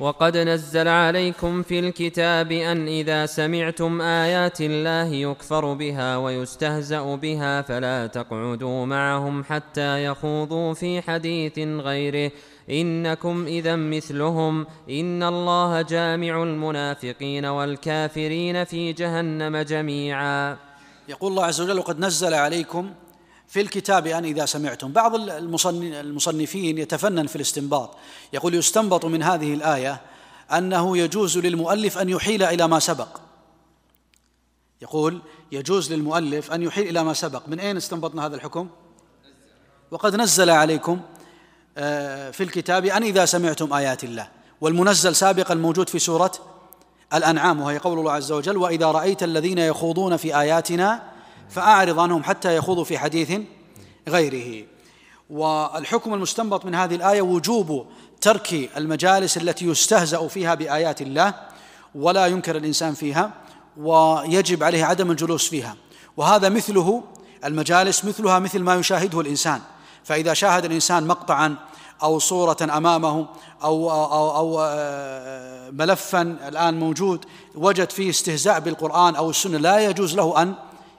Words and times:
وقد 0.00 0.36
نزل 0.36 0.88
عليكم 0.88 1.62
في 1.62 1.78
الكتاب 1.78 2.52
أن 2.52 2.88
إذا 2.88 3.26
سمعتم 3.26 4.00
آيات 4.00 4.60
الله 4.60 5.14
يكفر 5.14 5.74
بها 5.74 6.16
ويستهزأ 6.16 7.14
بها 7.14 7.62
فلا 7.62 8.06
تقعدوا 8.06 8.86
معهم 8.86 9.44
حتى 9.44 10.04
يخوضوا 10.04 10.74
في 10.74 11.02
حديث 11.02 11.58
غيره. 11.58 12.30
إنكم 12.70 13.44
إذا 13.46 13.76
مثلهم. 13.76 14.66
إن 14.90 15.22
الله 15.22 15.82
جامع 15.82 16.42
المنافقين 16.42 17.44
والكافرين 17.46 18.64
في 18.64 18.92
جهنم 18.92 19.56
جميعا. 19.56 20.56
يقول 21.08 21.30
الله 21.30 21.44
عز 21.44 21.60
وجل 21.60 21.78
وقد 21.78 21.98
نزل 21.98 22.34
عليكم 22.34 22.90
في 23.48 23.60
الكتاب 23.60 24.06
أن 24.06 24.24
إذا 24.24 24.46
سمعتم. 24.46 24.92
بعض 24.92 25.14
المصنفين 25.14 26.78
يتفنن 26.78 27.26
في 27.26 27.36
الاستنباط. 27.36 27.96
يقول 28.32 28.54
يستنبط 28.54 29.04
من 29.04 29.22
هذه 29.22 29.54
الآية 29.54 30.00
أنه 30.52 30.98
يجوز 30.98 31.38
للمؤلف 31.38 31.98
أن 31.98 32.08
يحيل 32.08 32.42
إلى 32.42 32.68
ما 32.68 32.78
سبق. 32.78 33.20
يقول 34.82 35.20
يجوز 35.52 35.92
للمؤلف 35.92 36.52
أن 36.52 36.62
يحيل 36.62 36.88
إلى 36.88 37.04
ما 37.04 37.12
سبق. 37.12 37.48
من 37.48 37.60
أين 37.60 37.76
استنبطنا 37.76 38.26
هذا 38.26 38.36
الحكم؟ 38.36 38.68
وقد 39.90 40.16
نزل 40.16 40.50
عليكم 40.50 41.00
آه، 41.78 42.30
في 42.30 42.42
الكتاب 42.42 42.84
أن 42.84 43.02
إذا 43.02 43.24
سمعتم 43.24 43.72
آيات 43.72 44.04
الله. 44.04 44.28
والمنزل 44.60 45.16
سابقا 45.16 45.54
موجود 45.54 45.88
في 45.88 45.98
سورة 45.98 46.32
الأنعام 47.14 47.60
وهي 47.60 47.78
قول 47.78 47.98
الله 47.98 48.12
عز 48.12 48.32
وجل 48.32 48.56
وإذا 48.56 48.86
رأيت 48.86 49.22
الذين 49.22 49.58
يخوضون 49.58 50.16
في 50.16 50.40
آياتنا 50.40 51.13
فأعرض 51.50 51.98
عنهم 51.98 52.24
حتى 52.24 52.56
يخوضوا 52.56 52.84
في 52.84 52.98
حديث 52.98 53.40
غيره. 54.08 54.66
والحكم 55.30 56.14
المستنبط 56.14 56.64
من 56.64 56.74
هذه 56.74 56.94
الآية 56.94 57.22
وجوب 57.22 57.86
ترك 58.20 58.70
المجالس 58.76 59.36
التي 59.36 59.66
يستهزأ 59.66 60.28
فيها 60.28 60.54
بآيات 60.54 61.02
الله 61.02 61.34
ولا 61.94 62.26
ينكر 62.26 62.56
الإنسان 62.56 62.94
فيها 62.94 63.30
ويجب 63.76 64.62
عليه 64.62 64.84
عدم 64.84 65.10
الجلوس 65.10 65.48
فيها. 65.48 65.76
وهذا 66.16 66.48
مثله 66.48 67.02
المجالس 67.44 68.04
مثلها 68.04 68.38
مثل 68.38 68.58
ما 68.58 68.74
يشاهده 68.74 69.20
الإنسان. 69.20 69.60
فإذا 70.04 70.34
شاهد 70.34 70.64
الإنسان 70.64 71.06
مقطعا 71.06 71.56
أو 72.02 72.18
صورة 72.18 72.56
أمامه 72.62 73.26
أو 73.64 73.90
أو 73.90 74.36
أو 74.36 74.60
آه، 74.60 75.70
ملفا 75.70 76.22
الآن 76.22 76.80
موجود 76.80 77.24
وجد 77.54 77.90
فيه 77.90 78.10
استهزاء 78.10 78.60
بالقرآن 78.60 79.16
أو 79.16 79.30
السنة 79.30 79.58
لا 79.58 79.78
يجوز 79.78 80.14
له 80.14 80.42
أن 80.42 80.54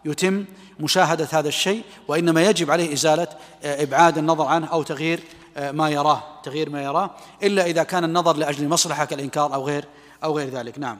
يتم 0.05 0.45
مشاهدة 0.79 1.27
هذا 1.31 1.47
الشيء 1.47 1.83
وإنما 2.07 2.43
يجب 2.43 2.71
عليه 2.71 2.93
إزالة 2.93 3.27
آه، 3.63 3.83
إبعاد 3.83 4.17
النظر 4.17 4.45
عنه 4.45 4.67
أو 4.67 4.83
تغيير 4.83 5.19
آه، 5.57 5.71
ما 5.71 5.89
يراه 5.89 6.23
تغيير 6.43 6.69
ما 6.69 6.83
يراه 6.83 7.11
إلا 7.43 7.65
إذا 7.65 7.83
كان 7.83 8.03
النظر 8.03 8.37
لأجل 8.37 8.67
مصلحة 8.67 9.05
كالإنكار 9.05 9.53
أو 9.53 9.65
غير 9.65 9.85
أو 10.23 10.37
غير 10.37 10.49
ذلك. 10.49 10.79
نعم. 10.79 10.99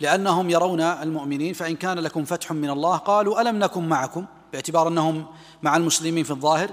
لأنهم 0.00 0.50
يرون 0.50 0.80
المؤمنين 0.80 1.52
فإن 1.54 1.76
كان 1.76 1.98
لكم 1.98 2.24
فتح 2.24 2.52
من 2.52 2.70
الله 2.70 2.96
قالوا 2.96 3.40
ألم 3.40 3.58
نكن 3.58 3.88
معكم؟ 3.88 4.26
باعتبار 4.52 4.88
أنهم 4.88 5.26
مع 5.62 5.76
المسلمين 5.76 6.24
في 6.24 6.30
الظاهر. 6.30 6.70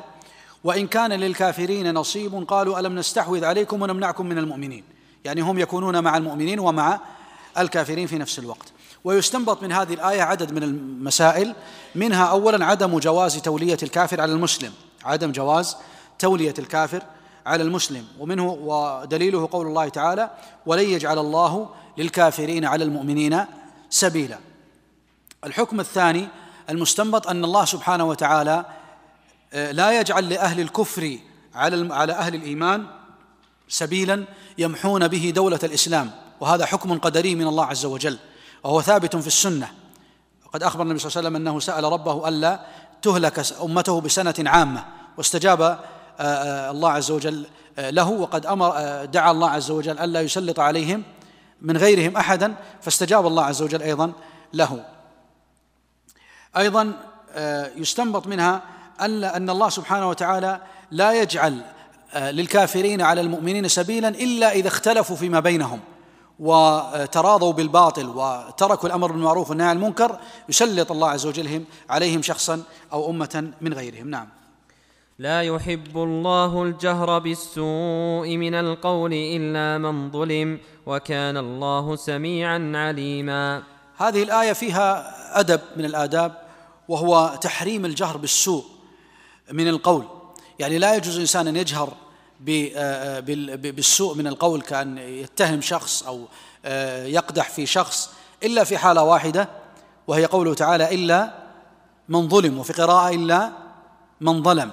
وإن 0.64 0.88
كان 0.88 1.14
للكافرين 1.14 1.94
نصيب 1.94 2.46
قالوا 2.48 2.80
ألم 2.80 2.96
نستحوذ 2.96 3.46
عليكم 3.46 3.82
ونمنعكم 3.82 4.26
من 4.26 4.38
المؤمنين؟ 4.38 4.84
يعني 5.26 5.42
هم 5.42 5.60
يكونون 5.60 6.04
مع 6.04 6.18
المؤمنين 6.18 6.60
ومع 6.60 7.00
الكافرين 7.58 8.08
في 8.08 8.18
نفس 8.18 8.40
الوقت. 8.40 8.68
ويستنبط 9.04 9.64
من 9.64 9.72
هذه 9.72 9.94
الآية 9.94 10.22
عدد 10.22 10.52
من 10.52 10.64
المسائل. 10.64 11.56
منها 11.96 12.26
أولا 12.26 12.66
عدم 12.66 13.00
جواز 13.00 13.38
تولية 13.38 13.78
الكافر 13.84 14.22
على 14.22 14.32
المسلم. 14.32 14.74
عدم 15.06 15.32
جواز 15.32 15.78
تولية 16.20 16.54
الكافر 16.60 17.04
على 17.48 17.64
المسلم 17.64 18.06
ومنه 18.20 18.50
ودليله 18.52 19.50
قول 19.52 19.68
الله 19.68 19.90
تعالى 19.90 20.32
ولن 20.66 20.90
يجعل 20.90 21.20
الله 21.20 21.70
للكافرين 21.98 22.66
على 22.66 22.84
المؤمنين 22.84 23.46
سبيلا. 23.90 24.40
الحكم 25.44 25.80
الثاني 25.80 26.28
المستنبط 26.70 27.28
أن 27.28 27.44
الله 27.44 27.66
سبحانه 27.66 28.04
وتعالى 28.04 28.66
آه، 29.54 29.72
لا 29.72 30.00
يجعل 30.00 30.30
لأهل 30.30 30.60
الكفر 30.60 31.18
على 31.56 31.94
على 31.94 32.14
أهل 32.14 32.36
الإيمان 32.36 32.86
سبيلا 33.68 34.26
يمحون 34.58 35.08
به 35.08 35.32
دولة 35.36 35.60
الإسلام 35.64 36.12
وهذا 36.40 36.66
حكم 36.66 36.98
قدري 36.98 37.36
من 37.36 37.48
الله 37.48 37.66
عز 37.66 37.86
وجل 37.86 38.18
وهو 38.64 38.82
ثابت 38.82 39.16
في 39.16 39.28
السنة. 39.28 39.72
وقد 40.46 40.64
أخبر 40.64 40.84
النبي 40.84 41.00
صلى 41.00 41.10
الله 41.10 41.18
عليه 41.18 41.28
وسلم 41.28 41.36
أنه 41.36 41.60
سأل 41.60 41.84
ربه 41.84 42.28
ألا 42.28 42.60
تهلك 43.02 43.46
أمته 43.62 44.02
بسنة 44.02 44.36
عامة 44.40 44.86
واستجاب 45.18 45.80
الله 46.20 46.92
عز 46.92 47.12
وجل 47.12 47.46
له 47.78 48.10
وقد 48.10 48.46
أمر 48.46 48.70
دعا 49.06 49.32
الله 49.32 49.50
عز 49.50 49.72
وجل 49.72 50.00
ألا 50.00 50.22
يسلط 50.22 50.60
عليهم 50.60 51.04
من 51.62 51.78
غيرهم 51.78 52.18
أحدا 52.18 52.56
فاستجاب 52.82 53.28
الله 53.28 53.44
عز 53.44 53.62
وجل 53.62 53.82
أيضا 53.82 54.12
له. 54.54 54.86
أيضا 56.58 56.94
آه، 57.32 57.72
يستنبط 57.76 58.28
منها 58.28 58.62
أن 59.02 59.24
أن 59.24 59.50
الله 59.50 59.70
سبحانه 59.70 60.10
وتعالى 60.10 60.62
لا 60.92 61.14
يجعل 61.14 61.62
آه، 62.14 62.32
للكافرين 62.32 63.02
على 63.02 63.22
المؤمنين 63.22 63.68
سبيلا 63.68 64.08
إلا 64.08 64.52
إذا 64.52 64.68
اختلفوا 64.68 65.16
فيما 65.16 65.40
بينهم 65.40 65.80
وتراضوا 66.40 67.54
بالباطل 67.54 68.08
وتركوا 68.08 68.90
الأمر 68.90 69.12
بالمعروف 69.12 69.50
والنهي 69.50 69.68
عن 69.68 69.76
المنكر 69.76 70.20
يسلط 70.50 70.92
الله 70.92 71.10
عز 71.10 71.26
وجل 71.26 71.66
عليهم 71.90 72.22
شخصا 72.22 72.64
أو 72.94 73.10
أمة 73.10 73.52
من 73.62 73.74
غيرهم. 73.74 74.10
نعم. 74.10 74.28
لا 75.20 75.42
يحب 75.42 75.98
الله 75.98 76.64
الجهر 76.64 77.20
بالسوء 77.20 78.38
من 78.38 78.56
القول 78.56 79.14
إلا 79.14 79.78
من 79.78 80.12
ظلم 80.12 80.60
وكان 80.86 81.38
الله 81.38 81.96
سميعا 81.96 82.72
عليما. 82.76 83.64
هذه 83.98 84.24
الآية 84.24 84.54
فيها 84.54 85.14
أدب 85.40 85.62
من 85.78 85.86
الآداب 85.86 86.38
وهو 86.88 87.38
تحريم 87.42 87.86
الجهر 87.86 88.18
بالسوء 88.18 88.64
من 89.52 89.68
القول. 89.68 90.04
يعني 90.60 90.78
لا 90.78 90.96
يجوز 90.96 91.16
الإنسان 91.16 91.48
أن 91.48 91.56
يجهر 91.56 91.94
بالسوء 93.60 94.16
من 94.16 94.28
القول 94.28 94.62
كأن 94.62 94.98
يتهم 94.98 95.62
شخص 95.62 96.04
أو 96.04 96.26
يقدح 97.06 97.50
في 97.50 97.66
شخص 97.66 98.10
إلا 98.44 98.64
في 98.64 98.78
حالة 98.78 99.04
واحدة 99.04 99.50
وهي 100.08 100.26
قوله 100.26 100.54
تعالى 100.54 100.96
إلا 100.96 101.34
من 102.10 102.30
ظلم 102.30 102.60
وفي 102.60 102.74
قراءة 102.74 103.16
إلا 103.16 103.52
من 104.22 104.44
ظلم. 104.44 104.72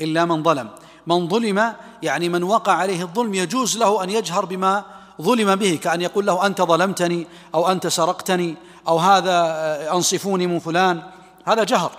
إلا 0.00 0.24
من 0.24 0.42
ظلم. 0.42 0.68
من 1.06 1.28
ظلم 1.28 1.74
يعني 2.02 2.28
من 2.28 2.42
وقع 2.42 2.72
عليه 2.72 3.02
الظلم 3.02 3.34
يجوز 3.34 3.78
له 3.78 4.04
أن 4.04 4.10
يجهر 4.10 4.44
بما 4.44 4.84
ظلم 5.22 5.56
به 5.56 5.78
كأن 5.82 6.00
يقول 6.00 6.26
له 6.26 6.46
أنت 6.46 6.62
ظلمتني 6.62 7.26
أو 7.54 7.70
أنت 7.72 7.86
سرقتني 7.86 8.56
أو 8.88 8.98
هذا 8.98 9.32
آه، 9.32 9.96
أنصفوني 9.96 10.46
من 10.46 10.58
فلان. 10.58 11.02
هذا 11.44 11.64
جهر. 11.64 11.92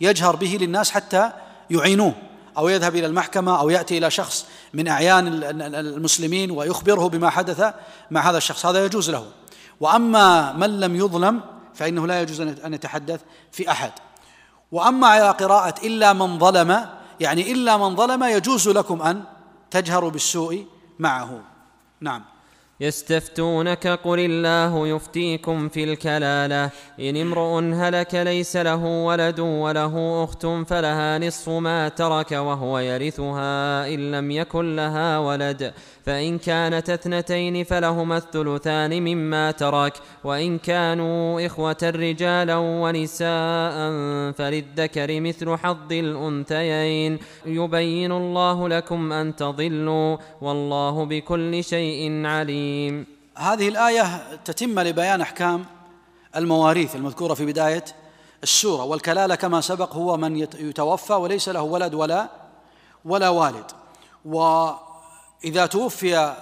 يجهر 0.00 0.36
به 0.36 0.58
للناس 0.60 0.90
حتى 0.90 1.30
يعينوه 1.70 2.14
أو 2.58 2.68
يذهب 2.68 2.96
إلى 2.96 3.06
المحكمة 3.06 3.60
أو 3.60 3.70
يأتي 3.70 3.98
إلى 3.98 4.10
شخص 4.10 4.46
من 4.74 4.88
أعيان 4.88 5.26
المسلمين 5.74 6.50
ويخبره 6.50 7.08
بما 7.08 7.30
حدث 7.30 7.74
مع 8.10 8.30
هذا 8.30 8.38
الشخص. 8.38 8.66
هذا 8.66 8.84
يجوز 8.84 9.10
له. 9.10 9.26
وأما 9.80 10.52
من 10.52 10.80
لم 10.80 10.96
يظلم 10.96 11.40
فإنه 11.74 12.06
لا 12.06 12.22
يجوز 12.22 12.40
أن 12.40 12.74
يتحدث 12.74 13.20
في 13.52 13.70
أحد. 13.70 13.92
وأما 14.72 15.06
على 15.06 15.30
قراءة 15.30 15.74
إلا 15.86 16.12
من 16.12 16.38
ظلم 16.38 16.86
يعني 17.20 17.52
إلا 17.52 17.76
من 17.76 17.96
ظلم 17.96 18.24
يجوز 18.24 18.68
لكم 18.68 19.02
أن 19.02 19.24
تجهروا 19.70 20.10
بالسوء 20.10 20.66
معه. 20.98 21.40
نعم. 22.00 22.24
يستفتونك 22.80 23.86
قل 23.86 24.20
الله 24.20 24.88
يفتيكم 24.88 25.68
في 25.68 25.84
الكلالة. 25.84 26.70
إن 27.00 27.16
امرؤ 27.16 27.58
هلك 27.74 28.14
ليس 28.14 28.56
له 28.56 28.84
ولد 28.84 29.40
وله 29.40 30.24
أخت 30.24 30.46
فلها 30.46 31.18
نصف 31.18 31.48
ما 31.48 31.88
ترك 31.88 32.32
وهو 32.32 32.78
يرثها 32.78 33.86
إن 33.94 34.10
لم 34.12 34.30
يكن 34.30 34.76
لها 34.76 35.18
ولد. 35.18 35.72
فإن 36.04 36.38
كانت 36.38 36.90
اثنتين 36.90 37.64
فلهما 37.64 38.16
الثلثان 38.16 39.02
مما 39.02 39.50
ترك. 39.50 39.92
وإن 40.24 40.58
كانوا 40.58 41.46
إخوة 41.46 41.76
رجالا 41.82 42.56
ونساء 42.56 43.74
فللذكر 44.32 45.20
مثل 45.20 45.56
حظ 45.56 45.92
الأنثيين. 45.92 47.18
يبين 47.46 48.12
الله 48.12 48.68
لكم 48.68 49.12
أن 49.12 49.36
تضلوا 49.36 50.16
والله 50.40 51.04
بكل 51.04 51.64
شيء 51.64 52.26
عليم. 52.26 52.69
هذه 53.36 53.68
الآية 53.68 54.36
تتم 54.44 54.80
لبيان 54.80 55.20
أحكام 55.20 55.66
المواريث 56.36 56.96
المذكورة 56.96 57.34
في 57.34 57.46
بداية 57.46 57.84
السورة 58.42 58.84
والكلالة 58.84 59.34
كما 59.34 59.60
سبق 59.60 59.94
هو 59.94 60.16
من 60.16 60.36
يتوفى 60.36 61.12
وليس 61.12 61.48
له 61.48 61.62
ولد 61.62 61.94
ولا 61.94 62.28
ولا 63.04 63.28
والد. 63.28 63.70
وإذا 64.24 65.66
توفي 65.66 66.36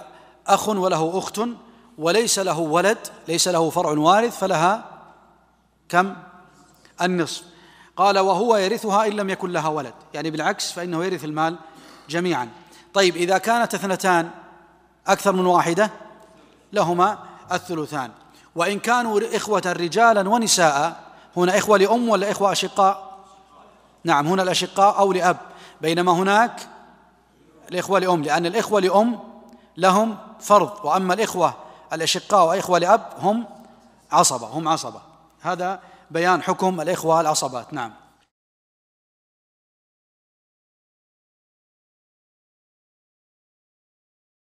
أخ 0.47 0.69
وله 0.69 1.17
أخت 1.17 1.41
وليس 1.97 2.39
له 2.39 2.59
ولد 2.59 2.97
ليس 3.27 3.47
له 3.47 3.69
فرع 3.69 3.91
وارث 3.91 4.39
فلها 4.39 4.83
كم؟ 5.89 6.15
النصف. 7.01 7.43
قال 7.97 8.19
وهو 8.19 8.57
يرثها 8.57 9.07
إن 9.07 9.11
لم 9.11 9.29
يكن 9.29 9.51
لها 9.51 9.67
ولد. 9.67 9.93
يعني 10.13 10.31
بالعكس 10.31 10.71
فإنه 10.71 11.05
يرث 11.05 11.23
المال 11.23 11.55
جميعا. 12.09 12.49
طيب 12.93 13.15
إذا 13.15 13.37
كانت 13.37 13.73
اثنتان 13.73 14.29
أكثر 15.07 15.31
من 15.31 15.45
واحدة؟ 15.45 15.91
لهما 16.73 17.17
الثلثان. 17.51 18.11
وإن 18.55 18.79
كانوا 18.79 19.21
إخوة 19.35 19.61
رجالا 19.65 20.29
ونساء 20.29 20.99
هنا 21.37 21.57
إخوة 21.57 21.77
لأم 21.77 22.09
ولا 22.09 22.31
إخوة 22.31 22.51
أشقاء؟ 22.51 23.09
نعم 24.03 24.27
هنا 24.27 24.43
الأشقاء 24.43 24.99
أو 24.99 25.13
لأب. 25.13 25.37
بينما 25.81 26.11
هناك 26.11 26.67
الإخوة 27.71 27.99
لأم 27.99 28.23
لأن 28.23 28.45
الإخوة 28.45 28.79
لأم 28.79 29.19
لهم 29.77 30.17
فرض 30.39 30.71
وأما 30.83 31.13
الإخوة 31.13 31.53
الأشقاء 31.93 32.47
وإخوة 32.47 32.79
لأب 32.79 33.01
هم 33.19 33.45
عصبة 34.11 34.47
هم 34.47 34.67
عصبة. 34.67 35.01
هذا 35.41 35.79
بيان 36.11 36.41
حكم 36.41 36.81
الإخوة 36.81 37.21
العصبات. 37.21 37.73
نعم. 37.73 37.93